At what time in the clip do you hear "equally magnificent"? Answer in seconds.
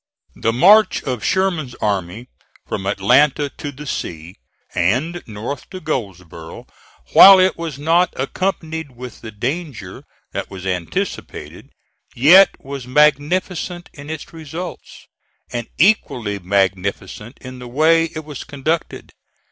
15.77-17.37